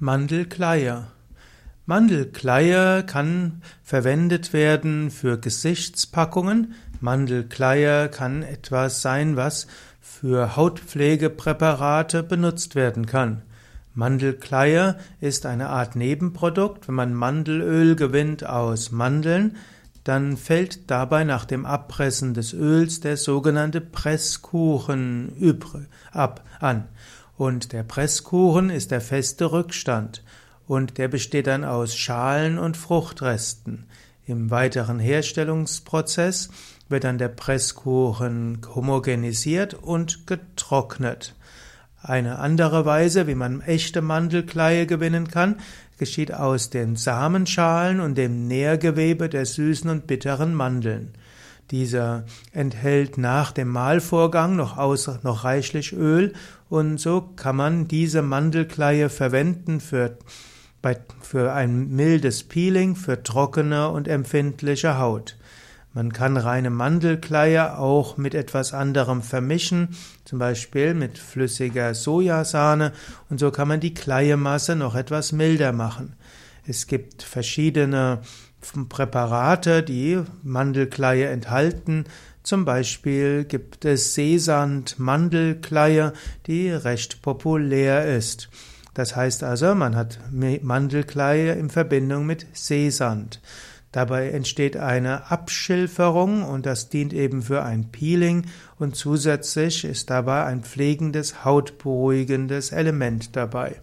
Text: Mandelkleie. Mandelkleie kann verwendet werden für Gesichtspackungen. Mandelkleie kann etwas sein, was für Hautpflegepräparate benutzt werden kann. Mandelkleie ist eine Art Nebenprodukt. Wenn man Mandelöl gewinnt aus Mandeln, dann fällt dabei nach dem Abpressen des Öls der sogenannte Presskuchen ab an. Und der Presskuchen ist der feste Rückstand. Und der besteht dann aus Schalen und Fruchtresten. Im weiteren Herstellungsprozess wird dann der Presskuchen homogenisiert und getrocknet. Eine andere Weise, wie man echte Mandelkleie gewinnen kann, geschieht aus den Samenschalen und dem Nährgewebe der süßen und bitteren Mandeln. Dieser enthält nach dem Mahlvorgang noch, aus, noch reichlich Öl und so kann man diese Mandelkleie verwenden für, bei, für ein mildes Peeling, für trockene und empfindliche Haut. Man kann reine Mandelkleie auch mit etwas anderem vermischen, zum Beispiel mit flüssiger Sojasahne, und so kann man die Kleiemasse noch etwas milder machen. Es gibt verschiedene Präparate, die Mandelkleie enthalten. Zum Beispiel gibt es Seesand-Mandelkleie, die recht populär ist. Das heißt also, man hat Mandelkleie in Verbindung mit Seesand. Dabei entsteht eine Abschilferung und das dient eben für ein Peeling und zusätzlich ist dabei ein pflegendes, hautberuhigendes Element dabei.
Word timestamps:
Mandelkleie. 0.00 1.06
Mandelkleie 1.86 3.04
kann 3.04 3.62
verwendet 3.84 4.52
werden 4.52 5.12
für 5.12 5.38
Gesichtspackungen. 5.38 6.74
Mandelkleie 7.00 8.08
kann 8.08 8.42
etwas 8.42 9.02
sein, 9.02 9.36
was 9.36 9.68
für 10.00 10.56
Hautpflegepräparate 10.56 12.24
benutzt 12.24 12.74
werden 12.74 13.06
kann. 13.06 13.42
Mandelkleie 13.94 14.96
ist 15.20 15.46
eine 15.46 15.68
Art 15.68 15.94
Nebenprodukt. 15.94 16.88
Wenn 16.88 16.96
man 16.96 17.14
Mandelöl 17.14 17.94
gewinnt 17.94 18.44
aus 18.44 18.90
Mandeln, 18.90 19.56
dann 20.02 20.36
fällt 20.36 20.90
dabei 20.90 21.22
nach 21.22 21.44
dem 21.44 21.64
Abpressen 21.64 22.34
des 22.34 22.52
Öls 22.52 22.98
der 22.98 23.16
sogenannte 23.16 23.80
Presskuchen 23.80 25.32
ab 26.10 26.44
an. 26.58 26.88
Und 27.36 27.72
der 27.72 27.82
Presskuchen 27.82 28.70
ist 28.70 28.90
der 28.90 29.00
feste 29.00 29.52
Rückstand. 29.52 30.22
Und 30.66 30.98
der 30.98 31.08
besteht 31.08 31.46
dann 31.46 31.64
aus 31.64 31.96
Schalen 31.96 32.58
und 32.58 32.76
Fruchtresten. 32.76 33.86
Im 34.26 34.50
weiteren 34.50 34.98
Herstellungsprozess 34.98 36.48
wird 36.88 37.04
dann 37.04 37.18
der 37.18 37.28
Presskuchen 37.28 38.60
homogenisiert 38.74 39.74
und 39.74 40.26
getrocknet. 40.26 41.34
Eine 42.00 42.38
andere 42.38 42.84
Weise, 42.84 43.26
wie 43.26 43.34
man 43.34 43.60
echte 43.62 44.02
Mandelkleie 44.02 44.86
gewinnen 44.86 45.28
kann, 45.28 45.56
geschieht 45.98 46.32
aus 46.32 46.70
den 46.70 46.96
Samenschalen 46.96 48.00
und 48.00 48.16
dem 48.16 48.46
Nährgewebe 48.46 49.28
der 49.28 49.46
süßen 49.46 49.88
und 49.90 50.06
bitteren 50.06 50.54
Mandeln. 50.54 51.14
Dieser 51.74 52.22
enthält 52.52 53.18
nach 53.18 53.50
dem 53.50 53.66
Mahlvorgang 53.66 54.54
noch, 54.54 54.78
aus, 54.78 55.10
noch 55.24 55.42
reichlich 55.42 55.92
Öl 55.92 56.32
und 56.68 56.98
so 56.98 57.20
kann 57.34 57.56
man 57.56 57.88
diese 57.88 58.22
Mandelkleie 58.22 59.08
verwenden 59.08 59.80
für, 59.80 60.16
bei, 60.82 60.96
für 61.20 61.52
ein 61.52 61.88
mildes 61.88 62.44
Peeling, 62.44 62.94
für 62.94 63.24
trockene 63.24 63.88
und 63.88 64.06
empfindliche 64.06 64.98
Haut. 64.98 65.36
Man 65.92 66.12
kann 66.12 66.36
reine 66.36 66.70
Mandelkleie 66.70 67.76
auch 67.76 68.18
mit 68.18 68.36
etwas 68.36 68.72
anderem 68.72 69.20
vermischen, 69.20 69.96
zum 70.24 70.38
Beispiel 70.38 70.94
mit 70.94 71.18
flüssiger 71.18 71.92
Sojasahne, 71.92 72.92
und 73.30 73.40
so 73.40 73.50
kann 73.50 73.66
man 73.66 73.80
die 73.80 73.94
Kleiemasse 73.94 74.76
noch 74.76 74.94
etwas 74.94 75.32
milder 75.32 75.72
machen. 75.72 76.14
Es 76.66 76.86
gibt 76.86 77.22
verschiedene 77.22 78.22
Präparate, 78.88 79.82
die 79.82 80.22
Mandelkleie 80.42 81.28
enthalten. 81.28 82.04
Zum 82.42 82.64
Beispiel 82.64 83.44
gibt 83.44 83.84
es 83.84 84.14
Seesand-Mandelkleie, 84.14 86.14
die 86.46 86.70
recht 86.70 87.20
populär 87.20 88.16
ist. 88.16 88.48
Das 88.94 89.16
heißt 89.16 89.42
also, 89.42 89.74
man 89.74 89.96
hat 89.96 90.20
Mandelkleie 90.30 91.52
in 91.52 91.68
Verbindung 91.68 92.26
mit 92.26 92.46
Seesand. 92.52 93.40
Dabei 93.92 94.30
entsteht 94.30 94.76
eine 94.76 95.30
Abschilferung 95.30 96.42
und 96.42 96.66
das 96.66 96.88
dient 96.88 97.12
eben 97.12 97.42
für 97.42 97.62
ein 97.62 97.92
Peeling 97.92 98.46
und 98.78 98.96
zusätzlich 98.96 99.84
ist 99.84 100.10
dabei 100.10 100.44
ein 100.44 100.64
pflegendes, 100.64 101.44
hautberuhigendes 101.44 102.72
Element 102.72 103.36
dabei. 103.36 103.80